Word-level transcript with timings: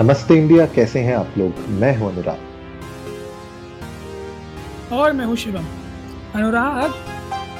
नमस्ते 0.00 0.34
इंडिया 0.34 0.66
कैसे 0.66 1.00
हैं 1.00 1.14
आप 1.16 1.34
लोग? 1.38 1.58
मैं 1.80 1.96
हूँ 1.96 2.08
अनुराग। 2.12 2.38
और 4.92 5.12
मैं 5.12 5.24
हूँ 5.24 5.36
शिवम। 5.36 5.64
अनुराग 6.34 6.92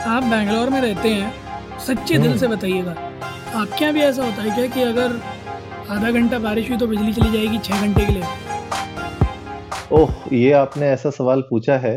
आप 0.07 0.23
बैंगलोर 0.23 0.71
में 0.71 0.81
रहते 0.81 1.09
हैं। 1.09 1.79
सच्चे 1.79 2.19
दिल 2.19 2.39
से 2.39 2.49
बताइएगा। 2.49 2.91
आपके 3.55 3.85
यहाँ 3.85 3.95
भी 3.95 4.01
ऐसा 4.01 4.25
होता 4.25 4.43
है 4.43 4.51
क्या 4.51 4.67
कि 4.67 4.83
अगर 4.83 5.21
आधा 5.91 6.11
घंटा 6.11 6.39
बारिश 6.39 6.69
हुई 6.71 6.79
तो 6.79 6.87
बिजली 6.87 7.13
चली 7.13 7.31
जाएगी 7.33 7.59
छः 7.59 7.81
घंटे 7.81 8.07
के 8.07 8.13
लिए? 8.13 8.25
ओह 9.93 10.13
ये 10.33 10.53
आपने 10.53 10.87
ऐसा 10.87 11.11
सवाल 11.11 11.41
पूछा 11.41 11.77
है 11.79 11.95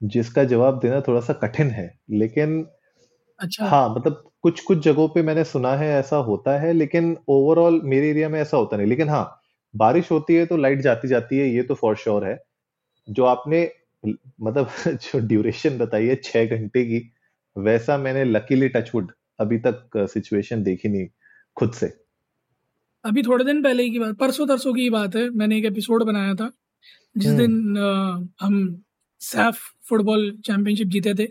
जिसका 0.00 0.44
जवाब 0.44 0.78
देना 0.78 1.00
थोड़ा 1.00 1.20
सा 1.20 1.32
कठिन 1.32 1.70
है 1.70 1.86
लेकिन 2.10 2.66
अच्छा। 3.40 3.66
हाँ 3.66 3.88
मतलब 3.94 4.22
कुछ 4.44 4.60
कुछ 4.60 4.78
जगहों 4.78 5.08
पे 5.08 5.22
मैंने 5.22 5.44
सुना 5.44 5.72
है 5.76 5.88
ऐसा 5.98 6.16
होता 6.16 6.58
है 6.60 6.72
लेकिन 6.72 7.16
ओवरऑल 7.28 7.80
मेरे 7.84 8.10
एरिया 8.10 8.28
में 8.28 8.40
ऐसा 8.40 8.56
होता 8.56 8.76
नहीं। 8.76 8.86
लेकिन 8.86 9.08
हाँ 9.08 9.40
बारिश 9.74 10.10
होती 10.10 10.34
है 10.34 10.46
तो 10.46 10.56
लाइट 10.56 10.80
जाती 10.80 11.08
जाती 11.08 11.38
है 11.38 11.48
ये 11.48 11.62
तो 11.62 11.74
फॉर 11.74 11.96
श्योर 11.96 12.24
है। 12.24 12.38
जो 13.08 13.24
आपने 13.24 13.70
मतलब 14.06 14.68
जो 14.88 15.18
ड्यूरेशन 15.18 15.78
बताई 15.78 16.06
है 16.06 16.14
छह 16.14 16.46
घंटे 16.46 16.84
की 16.84 17.10
वैसा 17.56 17.96
मैंने 17.98 18.24
लकीली 18.24 18.68
टचवुड 18.68 19.12
अभी 19.40 19.58
तक 19.58 20.06
सिचुएशन 20.10 20.62
देखी 20.62 20.88
नहीं 20.88 21.06
खुद 21.56 21.72
से। 21.72 21.86
अभी 23.04 23.22
थोड़े 23.22 23.44
दिन 23.44 23.62
पहले 23.62 23.88
की 23.90 23.98
बात 23.98 24.16
परसों 24.16 24.46
तरसों 24.46 24.74
की 24.74 24.90
बात 24.90 25.16
है 25.16 25.28
मैंने 25.30 25.58
एक 25.58 25.64
एपिसोड 25.64 26.02
बनाया 26.02 26.34
था 26.34 26.50
जिस 27.16 27.28
हम्म। 27.28 27.38
दिन 27.38 27.76
अ, 27.76 28.44
हम 28.44 28.82
सैफ 29.20 29.58
फुटबॉल 29.88 30.30
चैंपियनशिप 30.44 30.88
जीते 30.88 31.14
थे। 31.14 31.28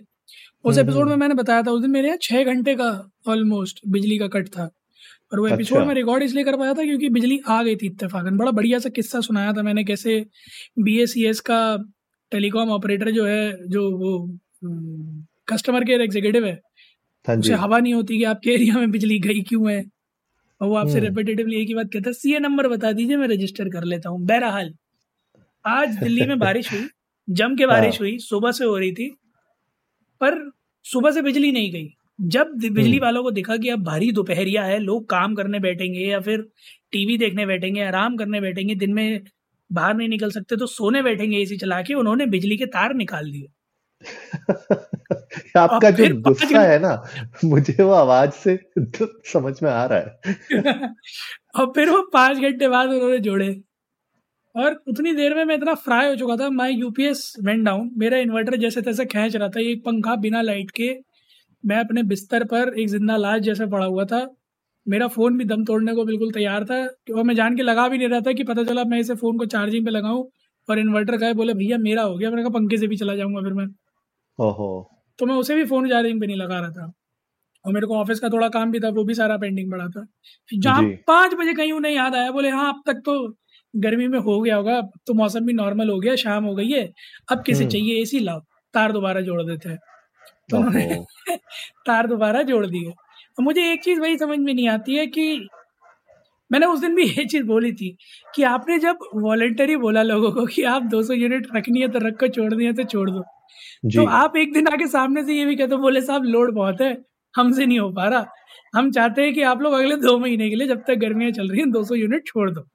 उस 0.66 0.74
हम्म, 0.74 0.82
एपिसोड 0.82 1.04
में 1.04 1.12
हम्म। 1.12 1.20
मैंने 1.20 1.36
बताया 1.36 1.62
था 1.64 1.72
उस 1.72 1.82
दिन 1.82 1.92
मेरे 1.92 2.08
यहाँ 2.08 2.18
छः 2.22 2.44
घंटे 2.46 2.76
का 2.76 2.90
ऑलमोस्ट 3.28 3.80
बिजली 3.88 4.18
का 4.18 4.28
कट 4.30 4.48
था 4.48 4.70
और 5.32 5.40
वो 5.40 5.48
एपिसोड 5.48 5.78
अच्छा। 5.78 5.88
में 5.88 5.94
रिकॉर्ड 5.96 6.24
इसलिए 6.24 6.44
कर 6.44 6.58
पाया 6.58 6.74
था 6.74 6.84
क्योंकि 6.84 7.10
बिजली 7.10 7.40
आ 7.48 7.62
गई 7.64 7.76
थी 7.76 7.86
इत्तेफाकन 7.86 8.38
बड़ा 8.38 8.52
बढ़िया 8.52 8.80
सा 8.80 8.90
किस्सा 8.92 9.22
सुनाया 9.22 9.54
था 9.54 9.62
मैंने 9.62 9.84
कैसे 9.84 10.20
बी 10.80 11.04
का 11.46 11.62
टेलीकॉम 12.32 12.70
ऑपरेटर 12.72 13.12
जो 13.12 13.26
है 13.26 13.68
जो 13.68 13.90
वो 13.98 14.14
कस्टमर 15.48 15.84
केयर 15.84 16.02
एग्जीक्यूटिव 16.02 16.46
है 16.46 16.60
हाँ 17.26 17.36
उसे 17.38 17.54
हवा 17.56 17.80
नहीं 17.80 17.94
होती 17.94 18.18
कि 18.18 18.24
आपके 18.26 18.52
एरिया 18.52 18.76
में 18.76 18.92
बिजली 18.92 19.20
गई 19.20 19.42
क्यों 19.42 19.72
है 19.72 19.84
और 20.62 20.68
वो 20.68 20.76
आपसे 20.76 20.94
हम्म। 20.94 21.06
रेपिटेटिवली 21.06 21.62
एक 21.62 21.68
ही 21.68 21.74
बात 21.74 21.90
कहता 21.94 22.10
है 22.10 22.14
सीए 22.14 22.40
नंबर 22.40 22.68
बता 22.68 22.92
दीजिए 22.92 23.18
मैं 23.18 23.28
रजिस्टर 23.28 23.70
कर 23.70 23.84
लेता 23.86 24.10
हूँ 24.10 24.26
बहरहाल 24.26 24.74
आज 25.66 25.98
दिल्ली 25.98 26.26
में 26.28 26.38
बारिश 26.40 26.72
हुई 26.72 26.88
जम 27.28 27.56
के 27.56 27.66
बारिश 27.66 27.94
हाँ। 27.94 28.00
हुई 28.00 28.18
सुबह 28.22 28.52
से 28.52 28.66
हो 28.66 28.78
रही 28.78 28.92
थी 28.92 29.10
पर 30.22 30.40
सुबह 30.84 31.12
से 31.12 31.22
बिजली 31.22 31.52
नहीं 31.52 31.72
गई। 31.72 31.90
जब 32.22 32.48
बिजली 32.48 32.92
हम्म। 32.92 33.02
वालों 33.02 33.24
को 33.24 33.32
दिखा 33.32 33.58
कि 33.58 33.70
अब 33.70 33.84
भारी 33.84 34.12
दोपहरिया 34.12 34.64
है 34.64 34.80
लोग 34.80 35.10
काम 35.10 35.36
करने 35.36 35.60
बैठेंगे 35.60 36.00
या 36.00 36.20
फिर 36.20 36.42
टीवी 36.92 37.18
देखने 37.18 37.46
बैठेंगे 37.46 37.84
आराम 37.84 38.18
करने 38.18 38.42
बैठेंगे 38.42 38.76
दिन 38.76 38.94
में 38.94 39.24
बाहर 39.72 39.94
नहीं 39.96 40.10
निकल 40.10 40.32
सकते 40.32 40.56
तो 40.56 40.68
सोने 40.68 41.02
बैठेंगे 41.02 41.38
एसी 41.38 41.58
चला 41.58 41.82
के 41.82 41.94
उन्होंने 41.94 42.26
बिजली 42.26 42.58
के 42.58 42.66
तार 42.66 42.94
निकाल 42.94 43.32
दिए। 43.32 43.48
आपका 45.58 45.92
जो 45.92 46.22
गुस्सा 46.22 46.62
है 46.62 46.80
ना 46.80 47.04
मुझे 47.46 47.84
वो 47.84 47.92
आवाज़ 47.92 48.32
से 48.32 48.58
समझ 49.34 49.64
में 49.64 49.72
आ 49.72 49.86
रहा 49.86 50.00
है। 50.00 50.20
और 51.60 51.66
फिर 51.76 51.90
वो 51.90 52.02
पाँच 52.14 52.38
घंटे 52.38 52.68
बाद 52.68 52.90
उन्होंने 52.90 53.20
जोड़े। 53.20 53.62
और 54.56 54.74
उतनी 54.88 55.14
देर 55.14 55.34
में 55.36 55.44
मैं 55.46 55.56
इतना 55.56 55.74
फ्राई 55.76 56.08
हो 56.08 56.16
चुका 56.16 56.36
था 56.38 56.50
माई 56.52 56.74
यूपीएस 56.74 57.34
वेंट 57.44 57.64
डाउन 57.66 57.90
मेरा 57.98 58.18
इन्वर्टर 58.18 58.56
जैसे 58.58 58.82
तैसे 58.82 59.06
खींच 59.06 59.36
रहा 59.36 59.48
था 59.50 59.60
एक 59.62 59.84
पंखा 59.86 60.16
बिना 60.18 60.42
लाइट 60.42 60.72
के 60.72 60.90
मैं 61.64 61.78
अपने 61.78 62.04
बिस्तर 62.04 62.44
पर 62.46 62.74
एक 62.80 62.90
ज़िंदा 62.90 63.18
लाश 63.18 63.42
जैसे 63.42 63.66
पड़ा 63.68 63.86
हुआ 63.86 64.06
था 64.06 64.28
मेरा 64.86 65.08
फ़ोन 65.08 65.38
भी 65.38 65.46
दम 65.46 65.64
तोड़ने 65.66 65.94
को 65.96 66.06
बिल्कुल 66.06 66.32
तैयार 66.32 66.66
था 66.66 66.78
और 67.18 67.24
मैं 67.24 67.36
जान 67.36 67.56
के 67.58 67.64
लगा 67.64 67.88
भी 67.90 67.98
नहीं 67.98 68.08
रहा 68.10 68.22
था 68.22 68.34
कि 68.34 68.44
पता 68.44 68.64
चला 68.64 68.84
मैं 68.86 69.00
इसे 69.00 69.16
फ़ोन 69.16 69.38
को 69.38 69.46
चार्जिंग 69.48 69.86
पे 69.86 69.92
लगाऊँ 69.92 70.24
और 70.68 70.80
इन्वर्टर 70.80 71.18
का 71.18 71.26
है 71.28 71.34
बोले 71.34 71.54
भैया 71.54 71.78
मेरा 71.80 72.04
हो 72.04 72.18
गया 72.18 72.30
मैंने 72.30 72.44
कहा 72.44 72.52
पंखे 72.60 72.78
से 72.78 72.88
भी 72.88 72.98
चला 72.98 73.16
जाऊँगा 73.16 73.42
फिर 73.42 73.54
मैं। 73.54 73.68
ओहो। 74.40 74.70
तो 75.20 75.26
मैं 75.26 75.36
उसे 75.36 75.56
भी 75.56 75.66
फ़ोन 75.66 75.90
चार्जिंग 75.90 76.22
पे 76.22 76.28
नहीं 76.28 76.38
लगा 76.38 76.60
रहा 76.60 76.70
था 76.72 76.92
और 77.66 77.74
मेरे 77.74 77.88
को 77.88 77.98
ऑफ़िस 77.98 78.20
का 78.20 78.30
थोड़ा 78.30 78.50
काम 78.50 78.72
भी 78.72 78.80
था 78.80 78.90
वो 78.92 79.04
भी 79.06 79.14
सारा 79.16 79.38
पेंडिंग 79.38 79.72
पड़ा 79.72 79.88
था। 79.90 80.06
जहाँ 80.50 80.84
पाँच 81.08 81.34
बजे 81.36 81.54
कहीं 81.54 81.72
उन्हें 81.74 81.94
याद 81.94 82.16
आया 82.16 82.32
बोले 82.32 82.50
हाँ 82.52 82.70
अब 82.74 82.82
तक 82.88 83.02
तो 83.06 83.18
गर्मी 83.76 84.08
में 84.08 84.20
हो 84.20 84.42
गया 84.42 84.56
होगा 84.56 84.78
अब 84.78 84.92
तो 85.08 85.14
मौसम 85.14 85.46
भी 85.46 85.54
नॉर्मल 85.54 85.90
हो 85.90 86.00
गया 86.00 86.16
शाम 86.16 86.44
हो 86.44 86.56
गई 86.56 86.70
है 86.70 86.92
अब 87.32 87.44
किसे 87.44 87.64
हम्म। 87.64 87.72
चाहिए 87.72 88.02
एसी 88.02 88.20
लाओ 88.20 88.40
तार 88.74 88.92
दोबारा 88.92 89.22
जोड़ 89.22 89.42
देते 89.44 89.70
हैं। 89.70 89.78
तो 90.50 90.58
उन्होंने 90.58 91.04
तार 91.88 92.08
दोबारा 92.08 92.42
जोड़ 92.42 92.66
दिए। 92.68 92.90
और 92.90 93.44
मुझे 93.44 93.72
एक 93.72 93.84
चीज़ 93.84 94.00
वही 94.00 94.18
समझ 94.18 94.40
में 94.40 94.54
नहीं 94.54 94.68
आती 94.70 94.96
है 94.96 95.08
कि 95.08 95.48
मैंने 96.52 96.66
उस 96.66 96.80
दिन 96.80 96.96
भी 96.96 97.04
ये 97.04 97.26
चीज़ 97.26 97.44
बोली 97.44 97.72
थी 97.74 97.98
कि 98.36 98.44
आपने 98.44 98.78
जब 98.80 98.98
वॉलेंटरी 99.16 99.76
बोला 99.78 100.02
लोगों 100.04 100.32
को 100.32 100.46
कि 100.46 100.64
आप 100.64 100.84
200 100.84 101.14
यूनिट 101.14 101.48
रखनी 101.56 101.82
है 101.82 101.88
तो 101.88 102.00
रख 102.00 102.18
कर 102.18 102.28
छोड़नी 102.28 102.66
है 102.66 102.74
तो 102.74 102.84
छोड़ 102.84 103.10
दो। 103.12 103.20
तो 103.96 104.06
आप 104.08 104.38
एक 104.38 104.54
दिन 104.54 104.68
आके 104.68 104.88
सामने 104.88 105.24
से 105.24 105.34
ये 105.34 105.46
भी 105.46 105.56
कहते 105.56 105.76
हो 105.76 105.82
बोले 105.82 106.02
साहब 106.02 106.24
लोड 106.24 106.54
बहुत 106.54 106.82
है 106.82 106.98
हमसे 107.36 107.66
नहीं 107.66 107.80
हो 107.80 107.90
पा 107.92 108.08
रहा। 108.08 108.26
हम 108.76 108.92
चाहते 108.92 109.22
हैं 109.24 109.34
कि 109.34 109.42
आप 109.44 109.62
लोग 109.62 109.74
अगले 109.74 109.96
दो 109.98 110.18
महीने 110.20 110.50
के 110.50 110.56
लिए 110.56 110.68
जब 110.68 110.84
तक 110.88 110.96
गर्मियाँ 110.96 111.32
चल 111.32 111.50
रही 111.50 111.60
हैं 111.60 111.70
200 111.72 111.96
यूनिट 111.96 112.28
छोड़ 112.28 112.50
दो। 112.52 112.68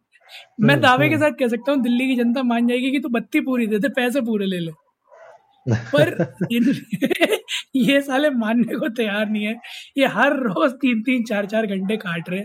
मैं 0.61 0.75
हम्म, 0.75 0.83
दावे 0.83 1.09
के 1.09 1.15
हम्म। 1.15 1.25
साथ 1.25 1.39
कह 1.39 1.49
सकता 1.49 1.73
हूँ 1.73 1.83
दिल्ली 1.83 2.07
की 2.07 2.17
जनता 2.17 2.43
मान 2.45 2.67
जाएगी 2.69 2.91
कि 2.91 3.01
तू 3.01 3.09
बत्ती 3.11 3.41
पूरी 3.41 3.67
दे 3.67 3.79
दे 3.79 3.89
पैसे 3.97 4.21
पूरे 4.21 4.47
ले 4.47 4.59
ले। 4.59 4.73
पर 5.67 6.15
इन 6.53 6.73
ये 7.77 8.01
साले 8.03 8.31
मानने 8.33 8.77
को 8.77 8.89
तैयार 8.91 9.29
नहीं 9.29 9.45
है। 9.45 9.55
ये 9.99 10.07
हर 10.09 10.37
रोज 10.39 10.73
तीन 10.83 11.03
तीन 11.03 11.25
चार 11.25 11.47
चार 11.47 11.67
घंटे 11.67 11.97
काट 11.97 12.31
रहे 12.31 12.43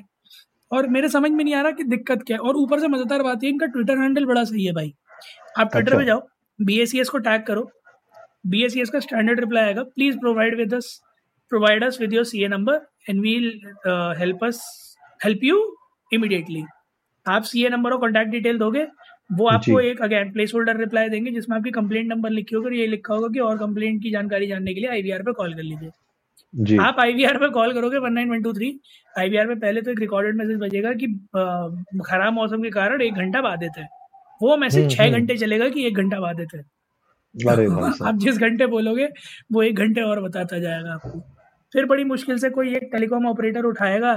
और 0.71 0.88
मेरे 0.89 1.09
समझ 1.09 1.31
में 1.31 1.44
नहीं 1.44 1.53
आ 1.55 1.61
रहा 1.61 1.71
कि 1.71 1.83
दिक्कत 1.85 2.23
क्या 2.27 2.38
है। 2.38 2.41
और 2.41 2.57
ऊपर 2.57 2.79
से 2.79 2.88
मज़ेदार 2.88 3.23
बात 3.23 3.44
ये 3.44 3.49
इनका 3.49 3.66
ट्विटर 3.67 4.00
हैंडल 4.00 4.25
बड़ा 4.25 4.44
सही 4.44 4.65
है 4.65 4.73
भाई। 4.73 4.94
आप 5.59 5.71
ट्विटर 5.71 5.88
अच्छा। 5.88 5.97
पे 5.97 6.05
जाओ 6.05 6.21
बी 6.59 7.03
को 7.05 7.17
टैग 7.19 7.44
करो। 7.44 7.69
बी 8.47 8.67
का 8.85 9.00
स्टैंडर्ड 9.00 9.39
रिप्लाई 9.39 9.65
आएगा। 9.65 9.83
Please 9.85 10.17
provide 10.19 10.57
with 10.57 10.73
us 10.73 11.00
provide 11.51 11.83
us 11.83 11.97
with 12.01 12.13
your 12.13 12.23
C 12.25 12.47
number 12.47 12.79
and 13.09 13.21
we'll 13.21 13.51
help 14.19 14.44
us 14.45 14.61
help 15.21 15.44
you 15.44 15.59
immediately 16.11 16.63
आप 17.25 17.44
सी 17.44 17.67
नंबर 17.69 17.91
और 17.91 18.00
कॉन्टैक्ट 18.00 18.31
डिटेल 18.31 18.57
दोगे 18.57 18.85
वो 19.31 19.47
आपको 19.47 19.79
एक 19.79 20.01
अगेन 20.01 20.31
प्लेस 20.31 20.51
होल्डर 20.56 20.78
रिप्लाई 20.78 21.09
देंगे 21.09 21.31
जिसमें 21.31 21.57
आपकी 21.57 21.72
कंप्लेंट 21.72 22.07
नंबर 22.09 22.29
लिखी 22.29 22.56
होगी 22.56 22.67
और 22.67 22.73
ये 22.73 22.88
लिखा 22.88 23.13
होगा 23.13 23.28
कि 23.34 23.39
और 23.39 23.57
कंप्लेंट 23.57 24.01
की 24.03 24.11
जानकारी 24.11 24.47
जानने 24.47 24.73
के 24.73 24.79
लिए 24.79 24.89
आईवीआर 24.89 25.22
पे 25.23 25.33
कॉल 25.33 25.53
कर 25.53 25.63
लीजिए। 25.63 25.89
जी। 26.53 26.78
आप 26.78 27.00
आईवीआर 27.00 27.38
पे 27.38 27.50
कॉल 27.50 27.73
करोगे 27.73 27.97
one 27.97 28.13
nine 28.13 28.29
one 28.29 28.41
two 28.41 28.53
three 28.53 28.79
IVR 29.19 29.47
पे 29.47 29.56
पहले 29.56 29.81
तो 29.81 29.91
एक 29.91 30.00
रिकॉर्डेड 30.00 30.35
मैसेज 30.35 30.57
बजेगा 30.57 30.94
कि 30.94 31.07
खराब 32.06 32.33
मौसम 32.33 32.63
के 32.63 32.69
कारण 32.69 33.01
एक 33.01 33.13
घंटा 33.13 33.41
बाधित 33.41 33.78
है। 33.78 33.88
वो 34.41 34.57
मैसेज 34.57 34.83
हम्म, 34.83 34.95
छह 34.95 35.03
हम्म। 35.03 35.13
घंटे 35.13 35.38
चलेगा 35.38 35.69
कि 35.69 35.85
एक 35.88 35.95
घंटा 35.95 36.19
बाधित 36.19 36.53
है। 36.56 36.62
आप 38.07 38.17
जिस 38.17 38.38
घंटे 38.38 38.66
बोलोगे 38.67 39.07
वो 39.51 39.63
एक 39.63 39.75
घंटे 39.75 40.01
और 40.01 40.22
बताता 40.22 40.59
जाएगा 40.59 40.94
आपको। 40.94 41.19
फिर 41.73 41.85
बड़ी 41.85 42.03
मुश्किल 42.03 42.38
से 42.38 42.50
कोई 42.50 42.75
एक 42.75 42.89
टेलीकॉम 42.91 43.25
ऑपरेटर 43.28 43.66
उठाएगा 43.66 44.13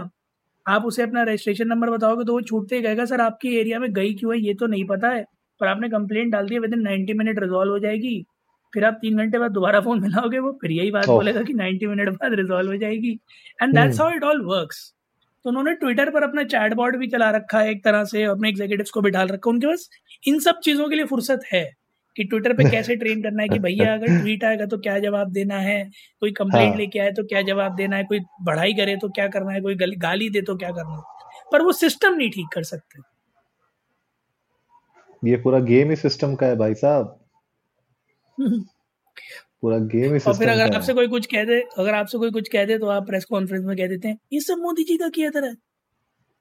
आप 0.67 0.85
उसे 0.85 1.03
अपना 1.03 1.23
रजिस्ट्रेशन 1.23 1.69
नंबर 1.69 1.91
बताओगे 1.91 2.25
तो 2.25 2.33
वो 2.33 2.41
छूटते 2.43 2.77
ही 2.77 2.83
कहेगा 2.83 3.05
सर 3.05 3.21
आपके 3.21 3.49
एरिया 3.61 3.79
में 3.79 3.93
गई 3.93 4.15
क्यों 4.15 4.35
है? 4.35 4.41
ये 4.41 4.55
तो 4.55 4.67
नहीं 4.67 4.85
पता 4.85 5.09
है। 5.09 5.25
पर 5.61 5.67
आपने 5.67 5.89
कंप्लेंट 5.89 6.33
डाल 6.33 6.49
दी 6.49 6.55
है 6.55 6.61
with 6.61 6.73
in 6.75 6.81
ninety 6.81 7.13
minute 7.13 7.39
resolve 7.39 7.73
हो 7.73 7.79
जाएगी। 7.79 8.25
फिर 8.73 8.85
आप 8.85 8.99
तीन 9.03 9.17
घंटे 9.17 9.39
बाद 9.39 9.51
दोबारा 9.51 9.81
फ़ोन 9.81 10.01
मिलाओगे 10.01 10.39
वो 10.39 10.51
फिर 10.63 10.71
यही 10.71 10.91
बात 10.91 11.07
बोलेगा 11.07 11.43
कि 11.43 11.55
नाइन्टी 11.55 11.87
मिनट 11.87 12.09
बाद 12.09 12.35
रिजॉल्व 12.35 12.71
हो 12.71 12.77
जाएगी। 12.77 13.13
And 13.63 13.75
that's 13.75 14.01
how 14.01 14.15
it 14.15 14.25
all 14.25 14.43
works 14.45 14.93
तो 15.45 15.51
उन्होंने 15.51 15.73
ट्विटर 15.75 16.11
पर 16.11 16.23
अपना 16.23 16.43
चैट 16.43 16.61
चैटबॉट 16.61 16.97
भी 16.97 17.07
चला 17.07 17.31
रखा 17.31 17.59
है 17.59 17.71
एक 17.71 17.85
तरह 17.85 18.05
से 18.05 18.23
अपने 18.25 18.49
एग्जीक्यूटिव्स 18.49 18.91
को 18.91 19.01
बिठा 19.01 19.23
रखा 19.23 19.35
है। 19.47 19.53
उनके 19.53 19.67
पास 19.67 19.89
इन 20.29 20.39
सब 20.41 20.59
चीज़ों 20.65 20.89
के 20.89 20.97
लिए 20.97 21.05
फुर्सत 21.05 21.41
है। 21.53 21.65
कि 22.17 22.25
ट्विटर 22.25 22.53
पे 22.53 22.71
कैसे 22.71 22.97
ट्रेन 22.97 23.23
करना 23.23 23.43
है 23.43 23.49
कि 23.49 23.59
भैया 23.59 23.95
अगर 23.95 24.07
ट्वीट 24.21 24.45
आएगा 24.45 24.67
तो 24.67 24.79
क्या 24.79 24.99
जवाब 24.99 25.33
देना 25.33 25.59
है? 25.59 25.91
कोई 26.21 26.33
कंप्लेंट 26.33 26.69
हाँ। 26.69 26.77
लेके 26.77 26.99
आए 26.99 27.13
तो 27.13 27.25
क्या 27.25 27.43
जवाब 27.43 27.75
देना 27.75 27.97
है? 27.97 28.05
कोई 28.05 28.21
बढ़ाई 28.43 28.73
करे 28.73 28.97
तो 28.97 29.09
क्या 29.09 29.29
करना 29.29 29.53
है? 29.53 29.61
कोई 29.61 29.75
गल- 29.75 29.99
गाली 29.99 30.31
दे 30.31 30.43
तो 30.43 30.57
क्या 30.57 30.71
करना 30.71 30.97
है? 30.97 31.03
पर 31.53 31.63
वो 31.63 31.73
सिस्टम 31.73 32.15
नहीं 32.15 32.31
ठीक 32.31 32.47
कर 32.55 32.63
सकते। 32.63 33.03
ये 35.31 35.37
पूरा 35.37 35.59
गेम 35.59 35.91
ही 35.91 35.97
सिस्टम 35.97 36.35
का 36.35 36.47
है 36.47 36.57
भाई 36.57 36.75
साहब। 36.75 37.29
पूरा 39.63 39.79
गेम 39.79 40.03
ही 40.03 40.11
और 40.11 40.19
फिर 40.19 40.33
सिस्टम 40.33 40.53
अगर 40.53 40.75
आपसे 40.75 40.95
कोई 40.95 41.09
कुछ 41.09 41.27
कह 41.27 41.45
दे 41.45 41.61
अगर 41.79 41.95
आपसे 41.95 42.19
कोई 42.19 42.31
कुछ 42.31 42.49
कह 42.49 42.65
दे 42.65 42.79
तो 42.79 42.87
आप 42.87 43.07
प्रेस 43.07 43.25
कॉन्फ्रेंस 43.25 43.65
में 43.65 43.77
कह 43.77 43.87
देते 43.87 44.09
हैं 44.09 44.19
ये 44.33 44.41
सब 44.41 44.59
मोदी 44.59 44.85
जी 44.85 44.97
का 44.97 45.09
किया 45.09 45.31
तरह 45.31 45.57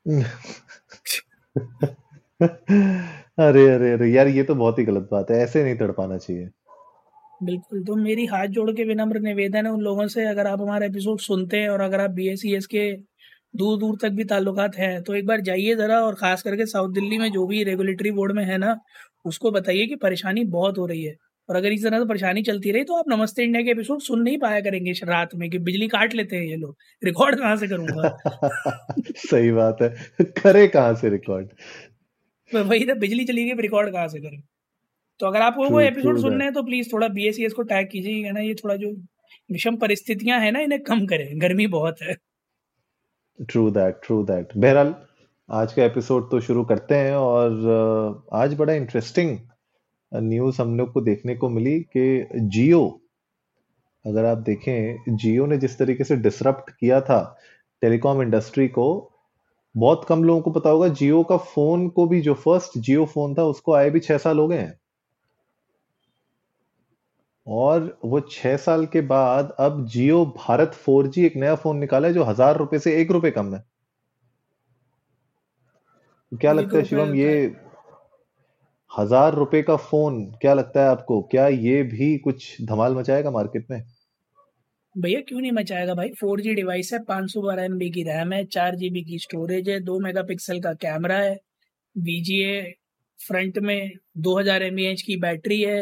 अरे 2.42 3.62
अरे 3.70 3.92
अरे 3.94 4.08
यार 4.12 4.28
ये 4.28 4.44
तो 4.44 4.56
बहुत 4.56 4.80
ही 4.80 4.84
गलत 4.86 5.08
बात 5.12 5.32
है 5.32 5.38
ऐसे 5.38 5.64
नहीं 5.64 5.76
तड़पाना 5.78 6.18
चाहिए। 6.18 6.50
बिल्कुल 7.44 7.84
तो 7.84 7.96
मेरी 7.96 8.26
हाथ 8.26 8.48
जोड़ 8.48 8.72
के 8.72 8.84
विनम्र 8.84 9.20
निवेदन 9.20 9.66
है 9.66 9.72
उन 9.72 9.82
लोगों 9.82 10.08
से 10.08 10.26
अगर 10.26 10.48
आप 10.48 10.62
हमारा 10.62 10.86
एपिसोड 10.86 11.20
सुनते 11.20 11.58
हैं 11.58 11.70
और 11.70 11.82
अगर 11.82 12.02
आप 12.02 12.10
बी 12.12 12.36
के 12.72 12.92
दूर 13.58 13.78
दूर 13.80 13.98
तक 14.02 14.10
भी 14.10 14.24
ताल्लुकात 14.24 14.76
हैं 14.78 15.02
तो 15.04 15.14
एक 15.16 15.26
बार 15.26 15.42
जाइए 15.42 15.76
ज़रा 15.76 16.00
और 16.02 16.16
ख़ास 16.16 16.42
करके 16.44 16.66
साउथ 16.66 16.94
दिल्ली 16.94 17.18
में 17.18 17.32
जो 17.32 17.46
भी 17.48 17.64
रेगुलेटरी 17.64 18.12
बोर्ड 18.12 18.32
में 18.32 18.44
है 18.46 18.58
ना 18.58 18.78
उसको 19.26 19.52
बताइए 19.52 19.86
कि 19.88 19.96
परेशानी 19.96 20.44
बहुत 20.46 20.78
हो 20.78 20.86
रही 20.86 21.04
है। 21.04 21.16
और 21.50 21.56
अगर 21.56 21.72
इस 21.72 21.84
तरह 21.84 22.00
से 22.00 22.06
परेशानी 22.06 22.42
चलती 22.44 22.72
रही 22.72 22.84
तो 22.84 22.96
आप 22.96 23.06
नमस्ते 23.10 23.44
इंडिया 23.44 23.64
के 23.64 23.72
एपिसोड 23.72 24.02
सुन 24.02 24.22
नहीं 24.22 24.38
पाया 24.40 24.60
करेंगे 24.62 24.92
रात 25.04 25.36
में 25.36 25.50
कि 25.50 25.60
बिजली 25.60 25.88
काट 25.88 26.14
लेते 26.16 26.36
हैं 26.36 26.44
ये 26.44 26.56
लोग। 26.56 26.76
रिकॉर्ड 27.04 27.40
कहाँ 27.40 27.56
से 27.58 27.68
करूँगा? 27.68 28.18
सही 29.18 29.52
बात 29.52 29.82
है 29.82 29.90
करे 30.22 30.68
कहाँ 30.68 30.94
से 30.96 31.10
रिकॉर्ड 31.10 31.48
वही 32.53 32.86
तो 32.86 32.95
बिजली 32.95 33.25
चली 33.25 33.45
गई 33.45 33.62
रिकॉर्ड 33.62 33.92
कहाँ 33.94 34.07
से 34.07 34.19
करें? 34.19 34.42
तो 35.19 35.27
अगर 35.27 35.42
आपको 35.42 35.69
वो 35.69 35.80
एपिसोड 35.80 36.19
सुनने 36.21 36.44
हैं 36.44 36.53
तो 36.53 36.63
प्लीज़ 36.63 36.94
थोड़ा 36.94 37.07
बी 37.07 37.27
एस 37.27 37.53
को 37.53 37.63
टैग 37.63 37.89
कीजिए 37.92 38.31
ना? 38.31 38.39
ये 38.39 38.53
थोड़ा 38.53 38.75
जो 38.75 38.92
विषम 39.51 39.75
परिस्थितियाँ 39.75 40.39
हैं 40.39 40.51
ना 40.51 40.59
इन्हें 40.59 40.81
कम 40.81 41.06
करें। 41.06 41.42
गर्मी 41.42 41.68
बहुत 41.68 42.01
है। 42.01 42.15
ट्रू 43.39 43.69
दैट 43.71 44.00
ट्रू 44.06 44.24
दैट 44.24 44.50
बहरहाल 44.57 44.95
आज 45.50 45.74
का 45.74 45.83
एपिसोड 45.83 46.31
तो 46.31 46.39
शुरू 46.42 46.63
करते 46.65 46.95
हैं 46.95 47.13
और 47.13 48.25
आज 48.33 48.53
बड़ा 48.53 48.74
इंटरेस्टिंग 48.74 49.39
न्यूज़ 50.13 50.62
हम 50.62 50.77
लोग 50.77 50.91
को 50.94 51.01
देखने 51.01 51.36
को 51.36 51.50
मिली 51.50 51.80
कि 51.80 52.27
जियो 52.36 53.01
अगर 54.06 54.25
आप 54.25 54.38
देखें 54.38 55.15
जियो 55.15 55.45
ने 55.45 55.57
जिस 55.57 55.77
तरीके 55.77 56.03
से 56.03 56.15
डिसरप्ट 56.15 56.69
किया 56.69 57.01
था 57.01 57.39
टेलीकॉम 57.81 58.21
इंडस्ट्री 58.21 58.68
को 58.68 59.14
बहुत 59.75 60.06
कम 60.06 60.24
लोगों 60.24 60.42
को 60.42 60.51
पता 60.51 60.69
होगा 60.69 60.88
जियो 60.89 61.24
का 61.24 61.38
फ़ोन 61.38 61.88
को 61.89 62.06
भी 62.07 62.22
जो 62.22 62.33
फ़र्स्ट 62.33 62.77
जियो 62.80 63.06
फ़ोन 63.06 63.36
था 63.36 63.44
उसको 63.45 63.74
आए 63.74 63.89
भी 63.89 64.00
छह 64.00 64.18
साल 64.18 64.39
हो 64.39 64.48
गए 64.48 64.57
हैं। 64.57 64.80
और 67.48 67.98
वो 68.06 68.19
छह 68.22 68.56
साल 68.57 68.86
के 68.86 69.01
बाद 69.01 69.56
अब 69.60 69.86
जियो 69.88 70.25
भारत 70.38 70.77
4G 70.80 71.25
एक 71.25 71.36
नया 71.36 71.56
फ़ोन 71.56 71.77
निकाला 71.77 72.07
है 72.07 72.13
जो 72.13 72.24
हज़ार 72.24 72.57
रुपए 72.57 72.80
से 72.80 72.95
एक 73.01 73.12
रुपए 73.12 73.31
कम 73.31 73.54
है। 73.56 73.63
क्या 76.31 76.54
लगता 76.54 76.77
है 76.77 76.83
शिवम 76.83 77.13
ये 77.16 77.36
हज़ार 78.92 79.36
रुपए 79.36 79.62
का 79.62 79.75
फ़ोन 79.75 80.24
क्या 80.42 80.54
लगता 80.54 80.83
है 80.83 80.89
आपको? 80.89 81.22
क्या 81.22 81.48
ये 81.48 81.81
भी 81.83 82.18
कुछ 82.18 82.62
धमाल 82.62 82.95
मचाएगा 82.95 83.31
मार्केट 83.31 83.68
में? 83.72 83.81
भैया 84.95 85.19
क्यों 85.21 85.39
नहीं 85.42 85.51
मचाएगा 85.51 85.94
भाई 85.94 86.09
फोर 86.19 86.42
जी 86.42 86.53
डिवाइस 86.56 86.92
है 86.94 87.00
पाँच 87.03 87.31
सौ 87.31 87.42
बारह 87.42 87.63
एम 87.63 87.77
बी 87.77 87.89
की 87.92 88.03
रैम 88.03 88.33
है 88.33 88.44
चार 88.47 88.75
जीबी 88.75 89.03
की 89.03 89.19
स्टोरेज 89.19 89.69
है 89.69 89.80
दो 89.81 90.00
मेगापिक्सल 90.00 90.59
का 90.62 90.74
कैमरा 90.81 91.18
है 91.18 91.36
वीजीए 91.95 92.62
फ्रंट 93.19 93.57
में 93.59 93.92
दो 94.19 94.38
हज़ार 94.39 94.63
एम 94.63 94.80
एच 94.81 95.01
की 95.01 95.18
बैटरी 95.19 95.62
है 95.62 95.81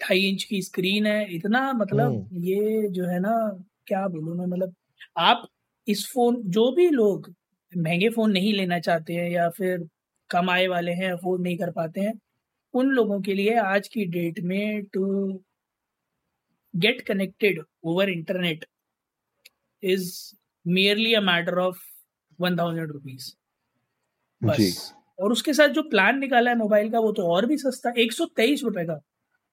ढाई 0.00 0.20
इंच 0.20 0.44
की 0.44 0.62
स्क्रीन 0.62 1.06
है 1.06 1.34
इतना 1.34 1.72
मतलब 1.72 2.12
हम्म। 2.12 2.44
ये 2.44 2.88
जो 2.90 3.06
है 3.06 3.18
ना 3.20 3.36
क्या 3.86 4.06
बोलूँ 4.08 4.36
मैं 4.36 4.46
मतलब 4.46 4.74
आप 5.20 5.46
इस 5.86 6.08
फ़ोन 6.12 6.42
जो 6.50 6.70
भी 6.72 6.88
लोग 6.90 7.32
महँगे 7.72 8.08
फ़ोन 8.10 8.32
नहीं 8.32 8.52
लेना 8.54 8.78
चाहते 8.80 9.14
हैं 9.14 9.30
या 9.30 9.48
फिर 9.50 9.88
कम 10.30 10.50
आय 10.50 10.66
वाले 10.68 10.92
हैं 10.94 11.12
अफोर्ड 11.12 11.42
नहीं 11.42 11.56
कर 11.58 11.70
पाते 11.72 12.00
हैं 12.00 12.18
उन 12.74 12.90
लोगों 12.90 13.20
के 13.20 13.34
लिए 13.34 13.56
आज 13.60 13.88
की 13.88 14.04
डेट 14.10 14.40
में 14.44 14.84
to 14.86 15.04
connected 17.08 17.62
over 17.84 18.08
internet 18.10 18.64
is 19.82 20.10
merely 20.66 21.14
a 21.14 21.20
matter 21.22 21.58
of 21.58 21.78
one 22.38 22.56
thousand 22.58 22.92
rupees 22.92 23.32
बस। 24.42 24.94
और 25.18 25.32
उसके 25.32 25.52
साथ 25.54 25.68
जो 25.68 25.82
प्लान 25.90 26.18
निकाला 26.18 26.50
है 26.50 26.56
मोबाइल 26.56 26.90
का 26.90 26.98
वो 27.00 27.12
तो 27.12 27.26
और 27.32 27.46
भी 27.46 27.56
सस्ता 27.58 27.92
एक 27.98 28.12
सौ 28.12 28.24
तेईस 28.36 28.62
रुपए 28.64 28.84
का। 28.84 29.00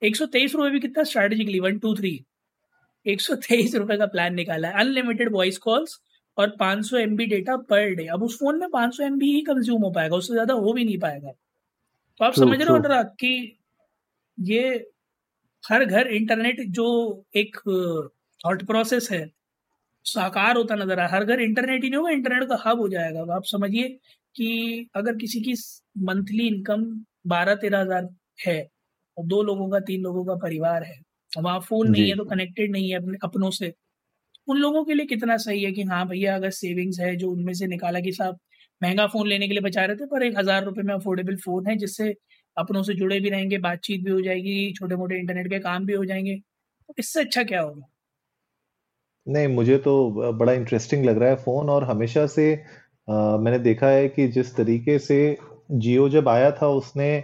एक 0.01 0.15
सौ 0.15 0.25
तेईस 0.27 0.55
रुपए 0.55 0.69
भी 0.69 0.79
कितना 0.79 1.03
स्ट्रेटेजिकली 1.03 1.59
वन 1.59 1.77
टू 1.79 1.93
थ्री 1.95 2.13
एक 3.05 3.21
सौ 3.21 3.35
तेईस 3.47 3.75
रुपए 3.75 3.97
का 3.97 4.05
प्लान 4.07 4.35
निकाला 4.35 4.67
है। 4.67 4.79
अनलिमिटेड 4.79 5.31
वॉइस 5.33 5.57
कॉल्स 5.57 5.99
और 6.37 6.55
500 6.59 6.85
सौ 6.85 6.97
एम 6.97 7.15
डेटा 7.17 7.55
पर 7.69 7.93
डे 7.95 8.05
अब 8.07 8.23
उस 8.23 8.37
फ़ोन 8.39 8.59
में 8.59 8.69
500 8.69 8.95
सौ 8.97 9.03
ही 9.21 9.41
कंज्यूम 9.43 9.81
हो 9.83 9.91
पाएगा 9.91 10.15
उससे 10.15 10.33
ज़्यादा 10.33 10.53
हो 10.55 10.73
भी 10.73 10.85
नहीं 10.85 10.97
पाएगा। 10.99 11.31
तो 12.19 12.25
आप 12.25 12.33
समझ 12.35 12.61
रहे 12.61 12.69
हो 12.69 12.77
ना 12.79 13.01
कि 13.19 13.57
ये 14.37 14.90
हर 15.63 15.85
घर 15.85 16.07
इंटरनेट 16.09 16.61
जो 16.71 16.87
एक 17.35 17.57
थॉट 18.41 18.65
प्रोसेस 18.67 19.09
है 19.11 19.25
साकार 20.05 20.57
होता 20.57 20.75
नज़र 20.75 20.99
आया 20.99 21.09
हर 21.09 21.25
घर 21.25 21.39
इंटरनेट 21.41 21.83
ही 21.83 21.89
नहीं 21.89 21.97
होगा 21.97 22.11
इंटरनेट 22.11 22.49
का 22.49 22.57
हब 22.65 22.79
हो 22.79 22.87
जाएगा। 22.89 23.21
आप 23.35 23.43
समझिए 23.45 23.87
कि 24.35 24.89
अगर 24.95 25.15
किसी 25.17 25.41
की 25.41 25.53
मंथली 26.05 26.47
इनकम 26.47 26.85
बारह 27.27 27.55
तेरह 27.55 27.81
हज़ार 27.81 28.09
है 28.45 28.59
और 29.17 29.25
दो 29.27 29.41
लोगों 29.43 29.69
का 29.69 29.79
तीन 29.81 30.01
लोगों 30.03 30.25
का 30.25 30.35
परिवार 30.43 30.83
है 30.83 30.95
वहाँ 31.31 31.59
फ़ोन 31.61 31.89
नहीं 31.89 32.09
है 32.09 32.15
तो 32.17 32.25
कनेक्टेड 32.25 32.71
नहीं 32.71 32.89
है 32.91 32.97
अपने 32.97 33.17
अपनों 33.23 33.51
से 33.51 33.73
उन 34.47 34.57
लोगों 34.57 34.83
के 34.85 34.93
लिए 34.93 35.05
कितना 35.05 35.37
सही 35.39 35.63
है 35.63 35.71
कि 35.71 35.83
हाँ 35.83 36.07
भैया 36.07 36.35
अगर 36.35 36.49
सेविंग्स 36.51 36.99
है 36.99 37.15
जो 37.15 37.31
उनमें 37.31 37.53
से 37.53 37.67
निकाला 37.67 37.99
कि 37.99 38.11
साहब 38.13 38.39
महँगा 38.81 39.07
फ़ोन 39.07 39.27
लेने 39.27 39.47
के 39.47 39.53
लिए 39.53 39.61
बचा 39.61 39.85
रहे 39.85 39.95
थे 39.97 40.05
पर 40.07 40.23
एक 40.23 40.37
हज़ार 40.37 40.63
रुपये 40.65 40.83
में 40.83 40.93
अफोर्डेबल 40.95 41.35
फ़ोन 41.37 41.67
है 41.67 41.75
जिससे 41.77 42.13
अपनों 42.57 42.83
से 42.83 42.93
जुड़े 42.93 43.19
भी 43.19 43.29
रहेंगे 43.29 43.57
बातचीत 43.59 44.03
भी 44.03 44.11
हो 44.11 44.21
जाएगी 44.21 44.71
छोटे 44.73 44.95
मोटे 44.95 45.19
इंटरनेट 45.19 45.49
के 45.49 45.59
काम 45.59 45.85
भी 45.85 45.93
हो 45.93 46.05
जाएँगे। 46.05 46.35
तो 46.89 46.93
इससे 46.99 47.21
अच्छा 47.21 47.43
क्या 47.43 47.61
होगा? 47.61 47.87
नहीं 49.27 49.47
मुझे 49.47 49.77
तो 49.77 50.31
बड़ा 50.33 50.53
इंटरेस्टिंग 50.53 51.05
लग 51.05 51.17
रहा 51.17 51.29
है 51.29 51.35
फ़ोन 51.35 51.69
और 51.69 51.83
हमेशा 51.83 52.25
से 52.27 52.53
आ, 53.07 53.37
मैंने 53.37 53.59
देखा 53.59 53.87
है 53.87 54.07
कि 54.09 54.27
जिस 54.27 54.55
तरीके 54.55 54.97
से 54.99 55.17
जियो 55.71 56.07
जब 56.09 56.27
आया 56.29 56.51
था 56.51 56.67
उसने 56.67 57.17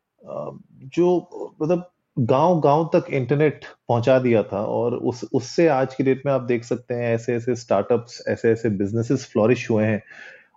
आ, 0.00 0.50
जो 0.86 1.56
मतलब 1.62 1.90
गाँव 2.18 2.60
गाँव 2.60 2.90
तक 2.96 3.06
इंटरनेट 3.10 3.64
पहुँचा 3.88 4.18
दिया 4.18 4.42
था 4.42 4.64
और 4.66 4.94
उस 4.96 5.24
उससे 5.32 5.68
आज 5.68 5.94
की 5.94 6.04
डेट 6.04 6.22
में 6.26 6.32
आप 6.32 6.42
देख 6.42 6.64
सकते 6.64 6.94
हैं 6.94 7.14
ऐसे 7.14 7.34
ऐसे 7.36 7.54
स्टार्टअप्स 7.56 8.22
ऐसे 8.28 8.50
ऐसे 8.52 8.70
बिजनेसेस 8.78 9.26
फ्लोरिश 9.32 9.70
हुए 9.70 9.84
हैं। 9.84 10.02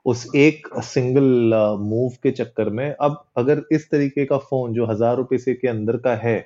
उस 0.05 0.25
एक 0.37 0.67
सिंगल 0.83 1.53
मूव 1.81 2.09
के 2.23 2.31
चक्कर 2.33 2.69
में, 2.71 2.89
अब 2.93 3.23
अगर 3.37 3.63
इस 3.71 3.89
तरीके 3.91 4.25
का 4.25 4.37
फ़ोन 4.39 4.73
जो 4.73 4.85
हज़ार 4.87 5.15
रुपए 5.17 5.37
से 5.39 5.53
के 5.55 5.67
अंदर 5.67 5.97
का 5.99 6.15
है, 6.17 6.37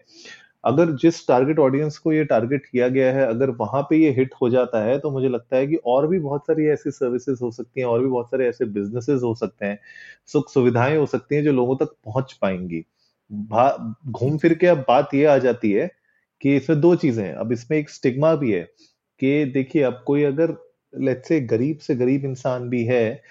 अगर 0.63 0.91
जिस 0.97 1.27
टारगेट 1.27 1.59
ऑडियंस 1.59 1.97
को 1.99 2.11
ये 2.13 2.23
टारगेट 2.25 2.65
किया 2.65 2.87
गया 2.89 3.11
है, 3.13 3.25
अगर 3.27 3.49
वहाँ 3.59 3.81
पे 3.89 3.97
ये 3.97 4.09
हिट 4.13 4.33
हो 4.41 4.49
जाता 4.49 4.83
है 4.83 4.97
तो 4.99 5.11
मुझे 5.11 5.29
लगता 5.29 5.57
है 5.57 5.67
कि 5.67 5.75
और 5.87 6.07
भी 6.07 6.19
बहुत 6.19 6.45
सारी 6.47 6.67
ऐसी 6.69 6.91
सर्विसेज़ 6.91 7.39
हो 7.43 7.51
सकती 7.51 7.81
हैं, 7.81 7.87
और 7.87 8.01
भी 8.01 8.07
बहुत 8.07 8.27
सारे 8.27 8.47
ऐसे 8.49 8.65
बिजनेसेस 8.67 9.21
हो 9.23 9.33
सकते 9.35 9.65
हैं, 9.65 9.79
सुख 10.27 10.49
सुविधाएँ 10.51 10.97
हो 10.97 11.05
सकती 11.07 11.35
हैं 11.35 11.43
जो 11.43 11.51
लोगों 11.53 11.75
तक 11.77 11.95
पहुँच 12.05 12.33
पाएँगी। 12.41 12.83
घूम 14.11 14.37
फिर 14.37 14.53
के 14.55 14.67
अब 14.67 14.77
बात 14.87 15.13
ये 15.13 15.25
आ 15.27 15.37
जाती 15.39 15.71
है 15.71 15.89
कि 16.41 16.55
इसमें 16.57 16.79
दो 16.81 16.95
चीज़ें 16.97 17.23
हैं। 17.25 17.33
अब 17.35 17.51
इसमें 17.51 17.77
एक 17.77 17.89
स्टिग्मा 17.89 18.33
भी 18.35 18.51
है 18.51 18.61
कि 19.21 19.45
देखिए, 19.47 19.81
अब 19.83 20.03
कोई 20.07 20.23
अगर 20.25 20.55
लेट्स 20.97 21.27
से 21.27 21.41
गरीब 21.41 21.77
से 21.77 21.95
गरीब 21.95 22.25
इंसान 22.25 22.69
भी 22.69 22.83
है 22.83 23.21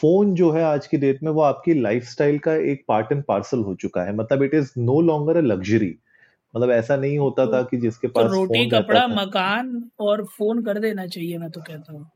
फ़ोन 0.00 0.34
जो 0.34 0.50
है 0.50 0.62
आज 0.62 0.86
की 0.86 0.96
डेट 0.96 1.22
में 1.22 1.30
वो 1.32 1.40
आपकी 1.40 1.74
लाइफस्टाइल 1.74 2.38
का 2.38 2.54
एक 2.54 2.84
पार्ट 2.88 3.12
एंड 3.12 3.24
पार्सल 3.24 3.58
हो 3.58 3.74
चुका 3.74 4.02
है। 4.02 4.16
मतलब 4.16 4.42
it 4.42 4.54
is 4.54 4.72
no 4.78 5.00
longer 5.00 5.36
a 5.36 5.40
luxury 5.40 5.98
मतलब 6.56 6.70
ऐसा 6.70 6.96
नहीं 6.96 7.18
होता 7.18 7.46
तो, 7.46 7.52
था 7.52 7.62
कि 7.62 7.76
जिसके 7.76 8.08
तो 8.08 8.20
पास 8.20 8.30
तो 8.30 8.36
रोटी 8.36 8.66
कपड़ा 8.70 9.06
मकान 9.06 9.90
और 10.00 10.24
फ़ोन 10.24 10.62
कर 10.62 10.78
देना 10.78 11.06
चाहिए 11.06 11.38
मैं 11.38 11.50
तो 11.50 11.60
कहता 11.60 11.92
हूँ। 11.92 12.10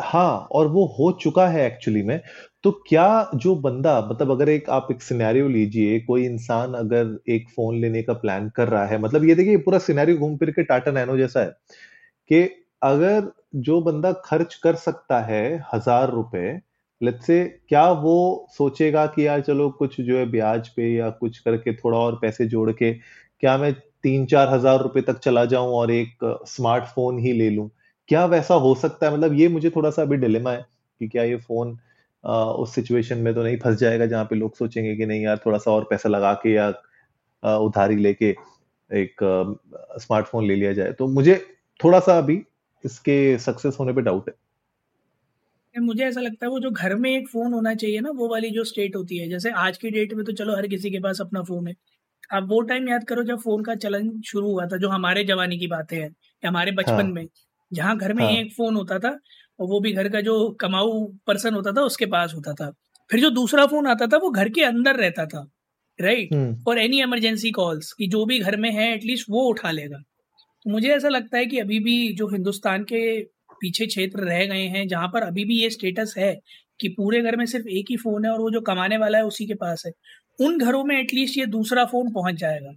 हाँ 0.00 0.48
और 0.52 0.66
वो 0.66 0.86
हो 0.86 1.12
चुका 1.12 1.46
है 1.48 1.66
एक्चुअली 1.66 2.02
में। 2.02 2.20
तो 2.62 2.70
क्या 2.88 3.30
जो 3.34 3.54
बंदा 3.56 4.08
मतलब 4.10 4.30
अगर 4.30 4.48
एक 4.48 4.70
आप 4.70 4.88
एक 4.90 5.02
सिनेरियो 5.02 5.48
लीजिए 5.48 6.00
कोई 6.00 6.24
इंसान 6.24 6.74
अगर 6.74 7.18
एक 7.28 7.48
फ़ोन 7.48 7.80
लेने 7.80 8.02
का 8.02 8.12
प्लान 8.12 8.48
कर 8.48 8.68
रहा 8.68 8.86
है 8.86 8.98
मतलब 8.98 9.24
ये 9.24 9.34
देखिए 9.34 9.56
पूरा 9.56 9.78
सिनेरियो 9.78 10.18
घूम 10.18 10.36
फिर 10.36 10.50
के 10.50 10.62
टाटा 10.62 10.90
नैनो 10.90 11.16
जैसा 11.16 11.40
है 11.40 11.46
कि 12.30 12.65
अगर 12.82 13.30
जो 13.56 13.80
बंदा 13.80 14.12
खर्च 14.24 14.54
कर 14.54 14.74
सकता 14.76 15.20
है 15.20 15.42
हज़ार 15.74 16.10
रुपए 16.10 16.60
लेट 17.00 17.20
से 17.22 17.44
क्या 17.68 17.90
वो 17.92 18.14
सोचेगा 18.58 19.06
कि 19.06 19.26
यार 19.26 19.40
चलो 19.40 19.68
कुछ 19.70 20.00
जो 20.00 20.18
है 20.18 20.26
ब्याज 20.26 20.68
पे 20.68 20.92
या 20.94 21.10
कुछ 21.10 21.38
करके 21.38 21.74
थोड़ा 21.74 21.98
और 21.98 22.18
पैसे 22.22 22.46
जोड़ 22.46 22.70
के 22.72 22.92
क्या 22.92 23.56
मैं 23.58 23.72
तीन 24.02 24.26
चार 24.26 24.48
हज़ार 24.48 24.82
रुपए 24.82 25.00
तक 25.02 25.18
चला 25.18 25.44
जाऊँ 25.44 25.72
और 25.74 25.90
एक 25.90 26.42
स्मार्टफ़ोन 26.46 27.18
ही 27.18 27.32
ले 27.32 27.50
लूँ? 27.50 27.68
क्या 28.08 28.24
वैसा 28.26 28.54
हो 28.54 28.74
सकता 28.74 29.06
है? 29.06 29.12
मतलब 29.16 29.32
ये 29.32 29.48
मुझे 29.48 29.70
थोड़ा 29.70 29.90
सा 29.90 30.02
अभी 30.02 30.16
डिलेमा 30.16 30.50
है 30.52 30.66
कि 31.00 31.08
क्या 31.08 31.22
ये 31.22 31.36
फ़ोन 31.36 31.78
आ, 32.24 32.44
उस 32.44 32.74
सिचुएशन 32.74 33.18
में 33.18 33.34
तो 33.34 33.42
नहीं 33.42 33.56
फंस 33.56 33.78
जाएगा 33.78 34.06
जहाँ 34.06 34.24
पे 34.24 34.36
लोग 34.36 34.54
सोचेंगे 34.56 34.94
कि 34.96 35.06
नहीं 35.06 35.22
यार 35.22 35.38
थोड़ा 35.46 35.58
सा 35.58 35.70
और 35.70 35.84
पैसा 35.90 36.08
लगा 36.08 36.32
के 36.42 36.52
या 36.52 36.68
उधारी 37.58 37.96
लेके 37.96 38.30
एक 38.90 39.16
स्मार्टफ़ोन 40.00 40.46
ले 40.46 40.54
लिया 40.56 40.72
जाए। 40.72 40.92
तो 40.92 41.06
मुझे 41.08 41.36
थोड़ा 41.80 42.00
सा 42.00 42.18
अभी 42.18 42.42
इसके 42.86 43.38
सक्सेस 43.38 43.76
होने 43.80 43.92
पे 43.92 44.02
डाउट 44.02 44.28
है। 44.28 44.34
मुझे 45.74 46.04
ऐसा 46.04 46.20
लगता 46.20 46.46
है 46.46 46.50
वो 46.50 46.58
जो 46.60 46.70
घर 46.70 46.94
में 46.94 47.10
एक 47.10 47.28
फ़ोन 47.28 47.52
होना 47.52 47.74
चाहिए 47.74 48.00
ना 48.00 48.10
वो 48.10 48.28
वाली 48.28 48.50
जो 48.50 48.64
स्टेट 48.64 48.96
होती 48.96 49.18
है। 49.18 49.28
जैसे 49.28 49.50
आज 49.50 49.78
की 49.78 49.90
डेट 49.90 50.12
में 50.14 50.24
तो 50.24 50.32
चलो 50.32 50.56
हर 50.56 50.66
किसी 50.66 50.90
के 50.90 50.98
पास 51.00 51.20
अपना 51.20 51.42
फ़ोन 51.42 51.68
है। 51.68 51.74
अब 52.32 52.48
वो 52.48 52.60
टाइम 52.60 52.88
याद 52.88 53.04
करो 53.04 53.22
जब 53.24 53.38
फ़ोन 53.38 53.62
का 53.64 53.74
चलन 53.74 54.10
शुरू 54.22 54.50
हुआ 54.52 54.66
था 54.66 54.76
जो 54.76 54.88
हमारे 54.88 55.24
जवानी 55.24 55.58
की 55.58 55.66
बातें 55.66 55.96
हैं 55.96 56.08
या 56.08 56.48
हमारे 56.48 56.72
बचपन 56.72 56.92
हाँ. 56.92 57.12
में। 57.12 57.26
जहाँ 57.72 57.96
घर 57.98 58.12
में 58.14 58.24
हाँ. 58.24 58.32
एक 58.32 58.52
फ़ोन 58.52 58.76
होता 58.76 58.98
था 58.98 59.10
और 59.58 59.68
वो 59.68 59.80
भी 59.80 59.92
घर 59.92 60.08
का 60.08 60.20
जो 60.20 60.50
कमाऊ 60.50 61.04
पर्सन 61.26 61.54
होता 61.54 61.72
था 61.72 61.82
उसके 61.82 62.06
पास 62.06 62.34
होता 62.34 62.54
था। 62.54 62.70
फिर 63.10 63.20
जो 63.20 63.30
दूसरा 63.30 63.66
फ़ोन 63.66 63.86
आता 63.86 64.06
था 64.06 64.16
वो 64.16 64.30
घर 64.30 64.48
के 64.48 64.64
अंदर 64.64 64.96
रहता 64.96 65.26
था 65.26 65.46
राइट 65.98 66.34
और 66.68 66.78
एनी 66.78 67.02
इमरजेंसी 67.02 67.50
कॉल्स 67.50 67.92
कि 67.92 68.06
जो 68.06 68.24
भी 68.26 68.38
घर 68.40 68.56
में 68.56 68.70
है 68.72 68.94
एटलीस्ट 68.94 69.26
वो 69.30 69.42
उठा 69.42 69.70
लेगा। 69.70 70.02
मुझे 70.66 70.88
ऐसा 70.90 71.08
लगता 71.08 71.38
है 71.38 71.46
कि 71.46 71.58
अभी 71.58 71.78
भी 71.80 72.12
जो 72.14 72.28
हिंदुस्तान 72.28 72.84
के 72.84 73.00
पीछे 73.60 73.86
क्षेत्र 73.86 74.20
रह 74.20 74.44
गए 74.46 74.66
हैं, 74.66 74.86
जहाँ 74.88 75.08
पर 75.08 75.22
अभी 75.22 75.44
भी 75.44 75.60
ये 75.60 75.70
स्टेटस 75.70 76.14
है 76.18 76.34
कि 76.80 76.88
पूरे 76.90 77.20
घर 77.22 77.36
में 77.36 77.44
सिर्फ़ 77.46 77.68
एक 77.70 77.86
ही 77.90 77.96
फ़ोन 77.96 78.24
है 78.24 78.30
और 78.32 78.40
वो 78.40 78.50
जो 78.50 78.60
कमाने 78.62 78.96
वाला 78.98 79.18
है 79.18 79.24
उसी 79.26 79.46
के 79.46 79.54
पास 79.56 79.82
है, 79.86 79.92
उन 80.38 80.58
घरों 80.58 80.84
में 80.84 80.98
एटलीस्ट 80.98 81.38
ये 81.38 81.46
दूसरा 81.48 81.84
फ़ोन 81.86 82.12
पहुँच 82.12 82.34
जाएगा। 82.36 82.72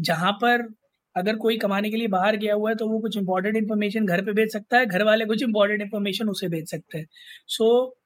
जहाँ 0.00 0.32
पर 0.42 0.66
अगर 1.16 1.36
कोई 1.38 1.56
कमाने 1.58 1.90
के 1.90 1.96
लिए 1.96 2.08
बाहर 2.08 2.36
गया 2.36 2.54
हुआ 2.54 2.70
है 2.70 2.76
तो 2.76 2.88
वो 2.88 2.98
कुछ 3.00 3.16
इंपॉर्टेंट 3.18 3.56
इन्फॉर्मेशन 3.56 4.06
घर 4.06 4.22
पे 4.24 4.32
भेज 4.34 4.52
सकता 4.52 4.78
है, 4.78 4.86
घर 4.86 5.02
वाले 5.04 5.24
कुछ 5.26 5.42
इंपॉर्टेंट 5.42 5.82
इन्फॉर्मेशन 5.82 6.28
उसे 6.28 6.48
भेज 6.48 6.70
सकते 6.70 6.98
हैं। 6.98 7.06
So 7.48 7.96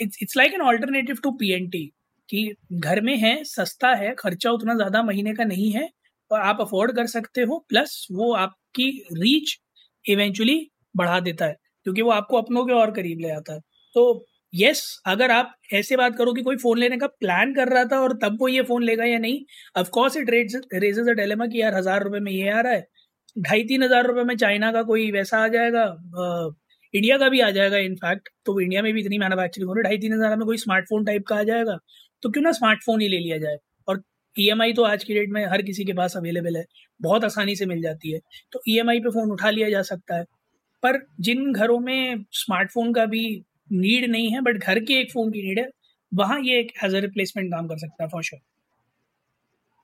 it's 0.00 0.18
it's 0.22 0.36
like 0.36 0.54
an 0.54 0.60
alternative 0.62 1.16
to 1.24 1.30
PNT 1.34 1.84
कि 2.28 2.54
घर 2.74 3.00
में 3.02 3.16
है, 3.18 3.42
सस्ता 3.44 3.94
है, 3.94 4.14
खर्चा 4.18 4.50
उतना 4.52 4.74
ज़्यादा 4.76 5.02
महीने 5.04 5.34
का 5.34 5.44
नहीं 5.46 5.70
है 5.72 5.88
आप 6.34 6.60
अफोर्ड 6.60 6.94
कर 6.96 7.06
सकते 7.08 7.42
हो 7.42 7.58
प्लस 7.68 8.06
वो 8.12 8.32
आपकी 8.36 8.90
रीच 9.14 9.56
इवेंचुअली 10.04 10.58
बढ़ा 10.96 11.18
देता 11.20 11.46
है 11.46 11.56
क्योंकि 11.86 12.02
वो 12.02 12.10
आपको 12.10 12.36
अपनों 12.36 12.64
के 12.66 12.72
और 12.72 12.90
करीब 12.92 13.20
ले 13.20 13.30
आता 13.30 13.54
है। 13.54 13.60
तो 13.94 14.26
यस 14.52 14.78
yes, 14.78 15.12
अगर 15.12 15.30
आप 15.30 15.54
ऐसे 15.74 15.96
बात 15.96 16.16
करो 16.16 16.32
कि 16.32 16.42
कोई 16.42 16.56
फ़ोन 16.56 16.78
लेने 16.78 16.96
का 16.98 17.06
प्लान 17.20 17.54
कर 17.54 17.68
रहा 17.68 17.84
था 17.84 18.00
और 18.00 18.12
तब 18.22 18.36
वो 18.40 18.48
ये 18.48 18.62
फ़ोन 18.62 18.82
लेगा 18.84 19.04
या 19.04 19.18
नहीं 19.18 19.40
of course 19.76 20.16
it 20.16 20.30
raises 20.30 21.08
a 21.08 21.12
dilemma 21.12 21.46
कि 21.46 21.60
यार 21.62 21.74
हज़ार 21.74 22.02
रुपये 22.02 22.20
में 22.20 22.32
ये 22.32 22.50
आ 22.50 22.60
रहा 22.60 22.72
है 22.72 22.86
ढाई 23.36 23.62
तीन 23.64 23.82
हज़ार 23.82 24.06
रुपये 24.06 24.24
में 24.24 24.36
चाइना 24.36 24.72
का 24.72 24.82
कोई 24.82 25.10
वैसा 25.12 25.38
आ 25.38 25.48
जाएगा 25.48 25.82
आ, 25.82 26.50
इंडिया 26.94 27.18
का 27.18 27.28
भी 27.28 27.40
आ 27.40 27.50
जाएगा 27.50 27.76
इनफैक्ट 27.80 28.28
तो 28.46 28.58
इंडिया 28.60 28.82
में 28.82 28.92
भी 28.94 29.00
इतनी 29.00 29.18
मैनुफैक्चरिंग 29.18 29.68
हो 29.68 29.74
रही 29.74 29.82
है 29.82 29.90
ढाई 29.90 29.98
तीन 29.98 30.12
हज़ार 30.14 30.36
में 30.36 30.46
कोई 30.46 30.56
स्मार्टफ़ोन 30.58 31.04
टाइप 31.04 31.26
का 31.28 31.36
आ 31.36 31.42
जाएगा 31.44 31.78
तो 32.22 32.30
क्यों 32.30 32.42
ना 32.44 32.52
स्मार्टफ़ोन 32.52 33.00
ही 33.00 33.08
ले 33.08 33.18
लिया 33.18 33.38
जाए? 33.38 33.56
ई 34.36 34.72
तो 34.72 34.82
आज 34.84 35.04
की 35.04 35.14
डेट 35.14 35.30
में 35.30 35.44
हर 35.46 35.62
किसी 35.62 35.84
के 35.84 35.92
पास 35.92 36.16
अवेलेबल 36.16 36.56
है। 36.56 36.64
बहुत 37.00 37.24
आसानी 37.24 37.56
से 37.56 37.66
मिल 37.66 37.82
जाती 37.82 38.12
है। 38.12 38.20
तो 38.52 38.60
ईएमआई 38.68 39.00
पे 39.00 39.10
फ़ोन 39.10 39.30
उठा 39.32 39.50
लिया 39.50 39.68
जा 39.70 39.82
सकता 39.84 40.16
है। 40.16 40.24
पर 40.82 40.98
जिन 41.20 41.52
घरों 41.52 41.78
में 41.80 42.24
स्मार्टफ़ोन 42.32 42.92
का 42.92 43.04
भी 43.06 43.24
नीड 43.72 44.10
नहीं 44.10 44.30
है 44.30 44.40
बट 44.42 44.56
घर 44.58 44.78
के 44.80 45.00
एक 45.00 45.12
फ़ोन 45.12 45.30
की 45.32 45.42
नीड 45.42 45.58
है, 45.58 45.68
वहाँ 46.12 46.40
ये 46.40 46.58
एक 46.60 46.72
एज 46.84 46.94
अ 46.94 46.98
रिप्लेसमेंट 47.00 47.50
काम 47.52 47.68
कर 47.68 47.78
सकता 47.78 48.04
है 48.04 48.08
फॉर 48.10 48.22
श्योर 48.22 48.40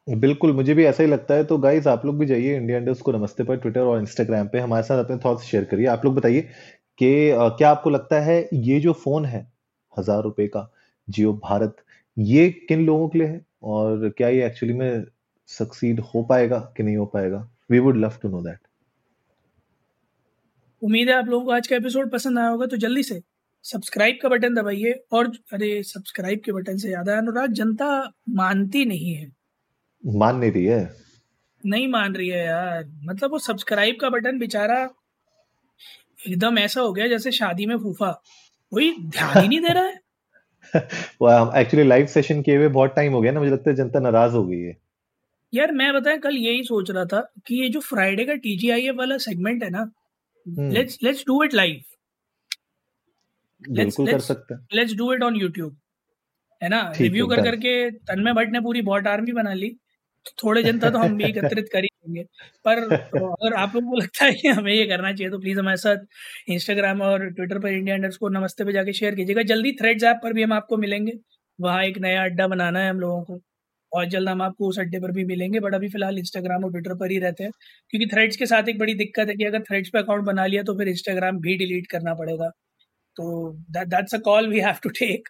बिल्कुल, 0.06 0.52
मुझे 0.52 0.74
भी 0.74 0.84
ऐसा 0.84 1.02
ही 1.02 1.08
लगता 1.08 1.34
है। 1.34 1.44
तो 1.44 1.56
गाइज़ 1.58 1.88
आप 1.88 2.04
लोग 2.06 2.18
भी 2.18 2.26
जाइए 2.26 2.56
इंडिया 2.56 2.78
इंडस्ट 2.78 3.02
को 3.02 3.12
नमस्ते 3.12 3.44
पर 3.44 3.56
ट्विटर 3.56 3.80
और 3.80 3.98
इंस्टाग्राम 4.00 4.48
पे। 4.48 4.58
हमारे 4.58 4.82
साथ 4.82 5.04
अपने 5.04 5.16
थॉट्स 5.24 5.44
शेयर 5.44 5.64
करिए। 5.64 5.86
आप 5.86 6.04
लोग 6.04 6.14
बताइए 6.14 6.40
कि 6.98 7.10
क्या 7.58 7.70
आपको 7.70 7.90
लगता 7.90 8.20
है 8.20 8.38
ये 8.54 8.78
जो 8.80 8.92
फ़ोन 8.94 9.24
है, 9.24 9.46
हज़ार 9.92 10.22
रुपए 10.22 10.46
का, 10.46 10.70
जियो 11.08 11.32
भारत, 11.34 11.76
ये 12.16 12.48
किन 12.68 12.84
लोगों 12.86 13.08
के 13.08 13.18
लिए 13.18 13.28
है? 13.28 13.44
और 13.62 14.08
क्या 14.08 14.28
ये 14.28 14.46
एक्चुअली 14.46 14.74
में 14.74 15.04
सक्सीड 15.46 16.00
हो 16.00 16.22
पाएगा 16.22 16.58
कि 16.76 16.82
नहीं 16.82 16.96
हो 16.96 17.06
पाएगा? 17.06 17.48
We 17.70 17.78
would 17.78 17.96
love 17.96 18.18
to 18.22 18.28
know 18.28 18.40
that 18.42 18.58
उम्मीद 20.82 21.08
है 21.08 21.14
आप 21.14 21.26
लोगों 21.26 21.46
को 21.46 21.52
आज 21.52 21.66
का 21.66 21.76
एपिसोड 21.76 22.10
पसंद 22.12 22.38
आया 22.38 22.48
होगा 22.48 22.66
तो 22.66 22.76
जल्दी 22.76 23.02
से 23.02 23.22
सब्सक्राइब 23.64 24.18
का 24.22 24.28
बटन 24.28 24.54
दबाइए 24.54 24.92
और 25.12 25.26
अरे 25.52 25.82
सब्सक्राइब 25.82 26.40
के 26.44 26.52
बटन 26.52 26.76
से 26.76 26.90
याद 26.90 27.08
है 27.08 27.16
अनुराग 27.18 27.52
जनता 27.52 28.12
मानती 28.28 28.84
नहीं 28.84 29.14
है। 29.14 29.32
मान 30.06 30.36
नहीं 30.36 30.52
रही 30.52 30.64
है? 30.64 30.94
नहीं 31.66 31.88
मान 31.88 32.14
रही 32.14 32.28
है 32.28 32.44
यार। 32.46 32.84
मतलब 33.04 33.30
वो 33.30 33.38
सब्सक्राइब 33.38 33.96
का 34.00 34.10
बटन 34.10 34.38
बेचारा 34.38 34.90
एकदम 36.28 36.58
ऐसा 36.58 36.80
हो 36.80 36.92
गया 36.92 37.08
जैसे 37.08 37.32
शादी 37.32 37.66
में 37.66 37.76
फूफा। 37.78 38.10
कोई 38.70 38.94
ध्यान 39.00 39.42
ही 39.42 39.48
नहीं 39.48 39.60
दे 39.60 39.72
रहा 39.72 39.84
है। 39.84 40.00
एक्चुअली 40.74 41.88
लाइव 41.88 42.06
सेशन 42.06 42.42
किए 42.42 42.56
हुए 42.56 42.68
बहुत 42.68 42.94
टाइम 42.96 43.12
हो 43.12 43.20
गया 43.20 43.32
ना 43.32 43.40
मुझे 43.40 43.52
लगता 43.52 43.70
है 43.70 43.76
जनता 43.76 44.00
नाराज़ 44.00 44.32
हो 44.32 44.46
गई 44.46 44.60
है। 44.60 44.76
यार 45.52 45.72
मैं 45.72 45.92
बताएँ 45.94 46.18
कल 46.18 46.36
यही 46.36 46.62
सोच 46.64 46.90
रहा 46.90 47.04
था 47.04 47.20
कि 47.46 47.62
ये 47.62 47.68
जो 47.68 47.80
फ्राइडे 47.80 48.24
का 48.24 48.34
टीजीआईए 48.34 48.90
वाला 48.92 49.18
सेगमेंट 49.18 49.62
है 49.64 49.70
ना 49.70 49.90
let's 50.72 50.98
let's 51.04 51.24
do 51.26 51.42
it 51.44 51.54
live 51.54 51.82
बिल्कुल 53.62 54.06
कर 54.06 54.20
सकते 54.20 54.54
हैं। 54.54 54.66
Let's 54.74 54.94
do 54.94 55.12
it 55.12 55.22
on 55.22 55.36
YouTube 55.36 55.76
है 56.62 56.68
ना? 56.68 56.80
रिव्यू 57.00 57.26
कर 57.26 57.42
करके 57.42 57.90
तन्मय 57.90 58.32
भट्ट 58.32 58.52
ने 58.52 58.60
पूरी 58.60 58.82
बॉट 58.82 59.06
आर्मी 59.08 59.32
बना 59.32 59.54
ली। 59.54 59.70
थोड़े 60.44 60.62
जनता 60.62 60.90
तो 60.90 60.98
हम 60.98 61.16
भी 61.18 61.24
एकत्रित 61.28 61.68
कर 61.72 61.84
ही 62.06 62.12
देंगे 62.12 62.22
पर 62.64 62.78
अगर 63.32 63.54
आप 63.56 63.74
लोगों 63.74 63.90
को 63.90 63.96
लगता 63.96 64.24
है 64.26 64.32
कि 64.34 64.48
हमें 64.50 64.72
ये 64.72 64.84
करना 64.86 65.12
चाहिए 65.12 65.30
तो 65.30 65.38
प्लीज़ 65.40 65.58
हमारे 65.58 65.76
साथ 65.78 66.04
इंस्टाग्राम 66.50 67.02
और 67.02 67.26
ट्विटर 67.30 67.58
पर 67.58 67.68
इंडिया 67.70 67.96
अंडर 67.96 68.10
को 68.20 68.28
नमस्ते 68.30 68.64
पे 68.64 68.72
जाके 68.72 68.92
शेयर 68.94 69.14
कीजिएगा। 69.14 69.42
जल्दी 69.44 69.72
थ्रेड्स 69.74 70.04
ऐप 70.04 70.20
पर 70.22 70.32
भी 70.32 70.42
हम 70.42 70.52
आपको 70.52 70.76
मिलेंगे। 70.78 71.12
वहाँ 71.58 71.82
एक 71.84 71.98
नया 71.98 72.22
अड्डा 72.24 72.46
बनाना 72.48 72.80
है 72.80 72.90
हम 72.90 73.00
लोगों 73.00 73.22
को। 73.24 73.40
और 73.92 74.04
जल्द 74.06 74.28
हम 74.28 74.42
आपको 74.42 74.68
उस 74.68 74.78
अड्डे 74.78 74.98
पर 75.00 75.12
भी 75.12 75.24
मिलेंगे 75.24 75.60
बट 75.60 75.74
अभी 75.74 75.88
फ़िलहाल 75.88 76.18
इंस्टाग्राम 76.18 76.64
और 76.64 76.70
ट्विटर 76.72 76.94
पर 76.96 77.10
ही 77.10 77.18
रहते 77.18 77.44
हैं। 77.44 77.50
क्योंकि 77.90 78.06
थ्रेड्स 78.08 78.36
के 78.36 78.46
साथ 78.46 78.68
एक 78.68 78.78
बड़ी 78.78 78.94
दिक्कत 78.96 79.28
है 79.28 79.34
कि 79.36 79.44
अगर 79.44 79.60
थ्रेड्स 79.62 79.90
पे 79.90 79.98
अकाउंट 79.98 80.24
बना 80.24 80.46
लिया 80.46 80.62
तो 80.64 80.74
फिर 80.78 80.88
इंस्टाग्राम 80.88 81.38
भी 81.40 81.56
डिलीट 81.58 81.86
करना 81.90 82.14
पड़ेगा। 82.14 82.48
तो 83.16 83.52
that's 83.72 84.14
a 84.14 84.18
call 84.24 84.48
we 84.48 84.60
have 84.60 84.76
to 84.84 84.90
take 84.98 85.28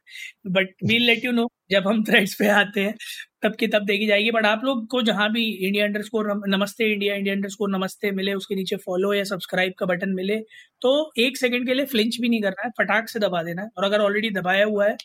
but 0.50 0.74
we'll 0.84 1.02
let 1.04 1.24
you 1.24 1.32
know 1.32 1.48
जब 1.70 1.88
हम 1.88 2.04
थ्रेड्स 2.04 2.34
पे 2.38 2.48
आते 2.52 2.82
हैं। 2.82 2.94
तब 3.42 3.54
की 3.54 3.66
तब 3.68 3.84
देखी 3.86 4.06
जाएगी। 4.06 4.30
बट 4.30 4.46
आप 4.46 4.60
लोग 4.64 4.86
को 4.90 5.02
जहाँ 5.02 5.30
भी 5.32 5.44
India 5.66 5.84
under 5.84 6.02
score 6.02 6.32
namaste 6.48 6.92
India 6.92 7.14
India 7.14 7.34
under 7.34 7.48
score 7.48 7.70
namaste 7.70 8.10
मिले 8.12 8.32
उसके 8.34 8.54
नीचे 8.54 8.76
फॉलो 8.76 9.12
या 9.14 9.24
सब्सक्राइब 9.24 9.72
का 9.78 9.86
बटन 9.86 10.14
मिले 10.14 10.38
तो 10.82 10.90
एक 11.18 11.36
सेकंड 11.36 11.66
के 11.66 11.74
लिए 11.74 11.84
फ्लिंच 11.86 12.16
भी 12.20 12.28
नहीं 12.28 12.40
करना 12.42 12.62
है 12.64 12.70
फटाक 12.78 13.08
से 13.08 13.18
दबा 13.18 13.42
देना 13.42 13.62
है। 13.62 13.68
और 13.78 13.84
अगर 13.84 14.00
ऑलरेडी 14.00 14.30
दबाया 14.30 14.64
हुआ 14.64 14.86
है 14.86 14.96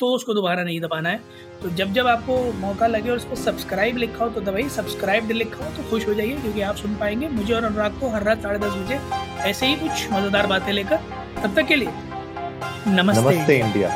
तो 0.00 0.06
उसको 0.14 0.34
दोबारा 0.34 0.62
नहीं 0.64 0.80
दबाना 0.80 1.08
है। 1.08 1.20
तो 1.62 1.70
जब 1.70 1.92
जब 1.92 2.06
आपको 2.06 2.36
मौका 2.60 2.86
लगे 2.86 3.10
और 3.10 3.16
उस 3.16 3.24
पर 3.24 3.36
सब्सक्राइब 3.36 3.96
लिखा 3.96 4.24
हो 4.24 4.30
तो 4.30 4.40
दबाइए। 4.42 4.68
सब्सक्राइब 4.70 5.30
लिखा 5.32 5.64
हो 5.64 5.70
तो 5.76 5.88
खुश 5.90 6.06
हो 6.08 6.14
जाइए 6.14 6.36
क्योंकि 6.36 6.60
आप 6.62 6.76
सुन 6.76 6.94
पाएँगे। 6.96 7.28
मुझे 7.30 7.54
और 7.54 7.64
अनुराग 7.64 7.98
को 8.00 8.08
हर 8.10 8.22
रात 8.22 8.42
साढ़े 8.42 8.58
दस 8.58 8.74
बजे 8.74 8.98
ऐसे 9.48 9.66
ही 9.66 9.74
कुछ 9.78 10.06
मज़ेदार 10.12 10.46
बातें 10.46 10.72
लेकर। 10.72 10.96
तब 11.42 11.54
तक 11.56 11.66
के 11.68 11.76
लिए 11.76 11.88
नमस्ते, 12.88 13.22
नमस्ते 13.22 13.58
इंडिया। 13.58 13.88